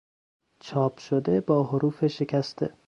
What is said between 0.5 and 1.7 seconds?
چاپ شده با